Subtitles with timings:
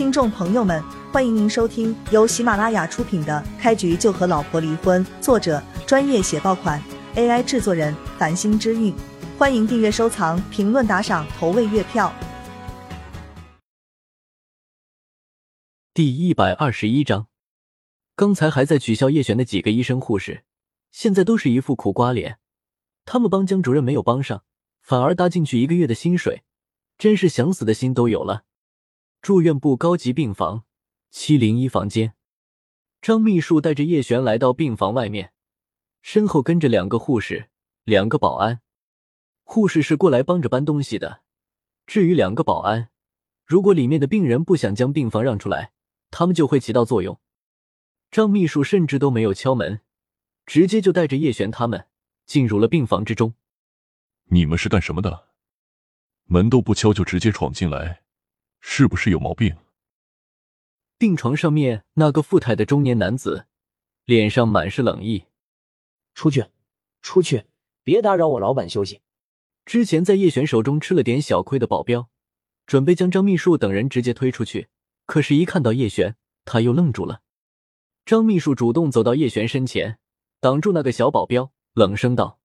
[0.00, 6.82] 听众朋友们，欢迎您收听由喜马拉雅出品的《开局就和老婆离婚》，作者专业写爆款
[7.16, 8.94] ，AI 制作人繁星之韵。
[9.36, 12.10] 欢迎订阅、收藏、评论、打赏、投喂月票。
[15.92, 17.26] 第一百二十一章，
[18.16, 20.44] 刚才还在取笑叶璇的几个医生护士，
[20.90, 22.38] 现在都是一副苦瓜脸。
[23.04, 24.44] 他们帮江主任没有帮上，
[24.80, 26.42] 反而搭进去一个月的薪水，
[26.96, 28.44] 真是想死的心都有了。
[29.22, 30.64] 住院部高级病房
[31.10, 32.14] 七零一房间，
[33.02, 35.32] 张秘书带着叶璇来到病房外面，
[36.00, 37.50] 身后跟着两个护士，
[37.84, 38.62] 两个保安。
[39.42, 41.20] 护士是过来帮着搬东西的，
[41.86, 42.88] 至于两个保安，
[43.44, 45.72] 如果里面的病人不想将病房让出来，
[46.10, 47.20] 他们就会起到作用。
[48.10, 49.82] 张秘书甚至都没有敲门，
[50.46, 51.88] 直接就带着叶璇他们
[52.24, 53.34] 进入了病房之中。
[54.26, 55.26] 你们是干什么的？
[56.24, 58.02] 门都不敲就直接闯进来？
[58.60, 59.56] 是不是有毛病？
[60.98, 63.46] 病床上面那个富态的中年男子，
[64.04, 65.24] 脸上满是冷意。
[66.14, 66.46] 出去，
[67.00, 67.46] 出去，
[67.82, 69.00] 别打扰我老板休息。
[69.64, 72.10] 之前在叶璇手中吃了点小亏的保镖，
[72.66, 74.68] 准备将张秘书等人直接推出去，
[75.06, 77.22] 可是，一看到叶璇，他又愣住了。
[78.04, 79.98] 张秘书主动走到叶璇身前，
[80.40, 82.40] 挡住那个小保镖，冷声道：“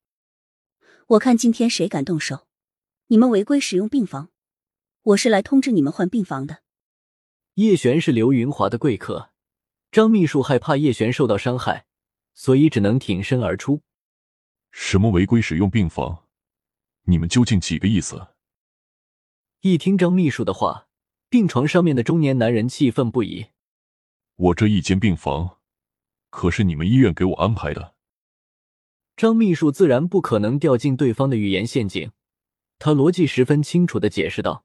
[1.07, 2.47] 我看今天谁敢动手，
[3.07, 4.29] 你们违规使用病房。”
[5.05, 6.63] 我是来通知你们换病房的。
[7.55, 9.29] 叶璇是刘云华的贵客，
[9.91, 11.85] 张秘书害怕叶璇受到伤害，
[12.33, 13.83] 所以只能挺身而出。
[14.71, 16.25] 什么违规使用病房？
[17.03, 18.29] 你们究竟几个意思？
[19.61, 20.87] 一听张秘书的话，
[21.29, 23.49] 病床上面的中年男人气愤不已。
[24.37, 25.59] 我这一间病房，
[26.31, 27.93] 可是你们医院给我安排的。
[29.15, 32.11] 张秘书自然不可能掉进对方的语言陷阱，
[32.79, 34.64] 他逻辑十分清楚的解释道。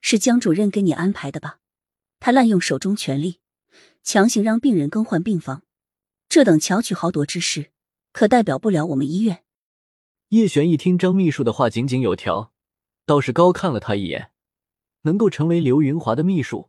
[0.00, 1.60] 是江主任给你安排的吧？
[2.18, 3.40] 他滥用手中权力，
[4.02, 5.62] 强行让病人更换病房，
[6.28, 7.70] 这等巧取豪夺之事，
[8.12, 9.44] 可代表不了我们医院。
[10.28, 12.52] 叶璇一听张秘书的话井井有条，
[13.04, 14.30] 倒是高看了他一眼。
[15.02, 16.68] 能够成为刘云华的秘书，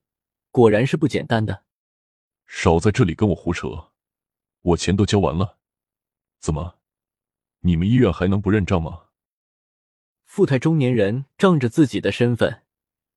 [0.51, 1.65] 果然是不简单的。
[2.47, 3.91] 少在这里跟我胡扯！
[4.61, 5.57] 我钱都交完了，
[6.39, 6.77] 怎么，
[7.59, 9.07] 你们医院还能不认账吗？
[10.23, 12.60] 富态中年人仗着自己的身份。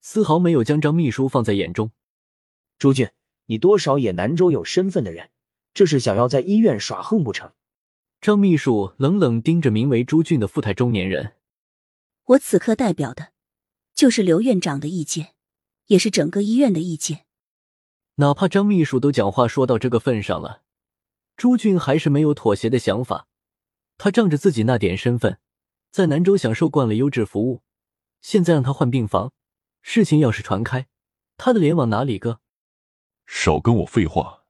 [0.06, 1.90] 丝毫没有将张秘书放在眼中。
[2.78, 3.08] 朱俊，
[3.46, 5.30] 你多少也南州有身份的人，
[5.72, 7.52] 这是想要在医院耍横不成？
[8.20, 11.32] 张秘书冷冷盯着名为朱俊的富态中年人。
[12.24, 13.32] 我此刻代表的，
[13.94, 15.32] 就是刘院长的意见，
[15.86, 17.24] 也是整个医院的意见。
[18.16, 20.60] 哪怕张秘书都讲话说到这个份上了，
[21.34, 23.26] 朱俊还是没有妥协的想法。
[23.96, 25.38] 他仗着自己那点身份，
[25.90, 27.62] 在南州享受惯了优质服务，
[28.20, 29.32] 现在让他换病房。
[29.86, 30.86] 事情要是传开，
[31.36, 32.40] 他的脸往哪里搁？
[33.26, 34.44] 少跟我废话！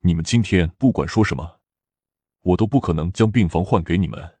[0.00, 1.60] 你们今天不管说什么，
[2.40, 4.38] 我都不可能将病房换给你们。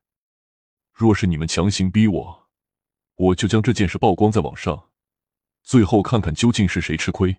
[0.92, 2.48] 若是你们强行逼我，
[3.14, 4.90] 我就将这件事曝光在网上，
[5.62, 7.36] 最后看看究竟是谁吃亏。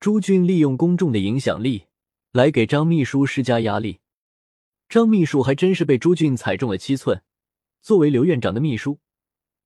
[0.00, 1.86] 朱俊利用公众的影响力
[2.32, 4.00] 来给张秘书施加压力，
[4.88, 7.22] 张秘书还真是被朱俊踩中了七寸。
[7.80, 8.98] 作为刘院长的秘书。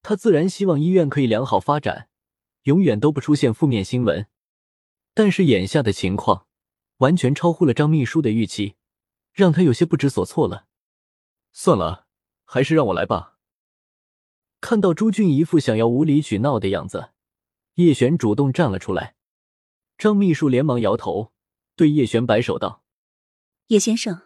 [0.02, 2.08] 他自然希望医院可以良好发展，
[2.62, 4.26] 永远都不出现负面新闻。
[5.14, 6.46] 但是眼下的情况
[6.98, 8.76] 完全超乎了张秘书的预期，
[9.32, 10.66] 让他有些不知所措了。
[11.52, 12.06] 算了，
[12.44, 13.38] 还是让我来吧。
[14.60, 17.10] 看到朱俊一副想要无理取闹的样子，
[17.74, 19.14] 叶璇主动站了出来。
[19.98, 21.32] 张秘书连忙摇头，
[21.74, 22.82] 对叶璇摆手道
[23.68, 24.22] ：“叶先生，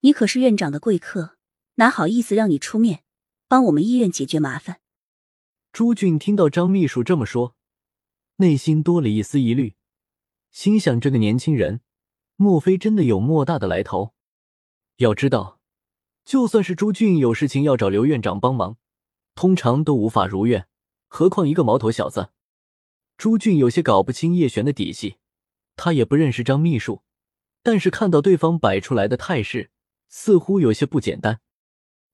[0.00, 1.36] 你可是院长的贵客，
[1.76, 3.04] 哪好意思让你出面
[3.48, 4.79] 帮我们医院解决麻烦？”
[5.72, 7.54] 朱俊听到张秘书这么说，
[8.36, 9.76] 内心多了一丝疑虑，
[10.50, 11.80] 心想：这个年轻人，
[12.34, 14.12] 莫非真的有莫大的来头？
[14.96, 15.60] 要知道，
[16.24, 18.78] 就算是朱俊有事情要找刘院长帮忙，
[19.36, 20.66] 通常都无法如愿，
[21.06, 22.30] 何况一个毛头小子？
[23.16, 25.18] 朱俊有些搞不清叶璇的底细，
[25.76, 27.02] 他也不认识张秘书，
[27.62, 29.70] 但是看到对方摆出来的态势，
[30.08, 31.40] 似乎有些不简单。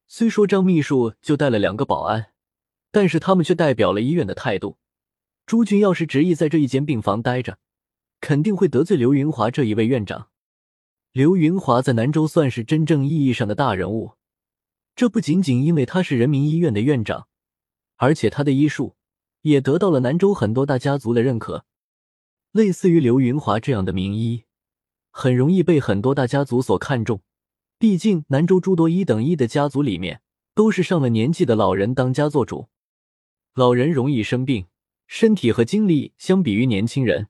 [0.07, 2.35] 虽说张秘书就带了两个保安。
[2.97, 4.79] 但是他们却代表了医院的态度。
[5.45, 7.59] 朱俊要是执意在这一间病房待着，
[8.23, 10.29] 肯定会得罪刘云华这一位院长。
[11.13, 14.13] 刘云华在南州算是真正意义上的大人物，
[14.95, 17.29] 这不仅仅因为他是人民医院的院长，
[17.97, 18.97] 而且他的医术
[19.43, 21.67] 也得到了南州很多大家族的认可。
[22.53, 24.45] 类似于刘云华这样的名医，
[25.11, 27.21] 很容易被很多大家族所看重。
[27.79, 30.23] 毕竟南州诸多一等一的家族里面，
[30.55, 32.71] 都是上了年纪的老人当家做主。
[33.57, 34.67] 老人容易生病，
[35.07, 37.29] 身体和精力相比于年轻人，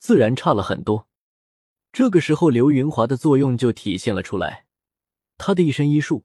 [0.00, 1.06] 自然差了很多。
[1.92, 4.66] 这个时候，刘云华的作用就体现了出来。
[5.38, 6.24] 他的一身医术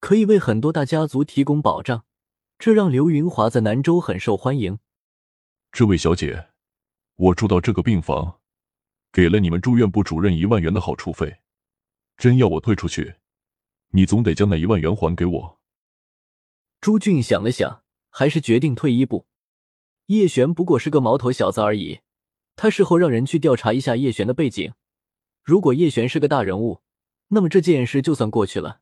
[0.00, 2.04] 可以为很多大家族提供保障，
[2.58, 4.80] 这让刘云华在南州很受欢迎。
[5.70, 6.48] 这位小姐，
[7.14, 8.40] 我住到这个病房，
[9.12, 11.38] 给了你们住院部主任一万元的好处费，
[12.16, 13.14] 真要我退出去，
[13.90, 15.60] 你总得将那一万元还给我。
[16.80, 19.26] 朱俊想了想，还是决定退一步。
[20.06, 22.00] 叶璇不过是个毛头小子而已，
[22.56, 24.72] 他事后让人去调查一下叶璇的背景。
[25.42, 26.80] 如果叶璇是个大人物，
[27.28, 28.80] 那么这件事就算过去了。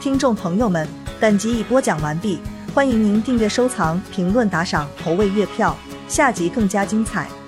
[0.00, 0.88] 听众朋友们，
[1.20, 2.38] 本集已播讲完毕，
[2.74, 5.76] 欢迎您订阅、收藏、评论、打赏、投喂月票，
[6.08, 7.41] 下集更加精彩。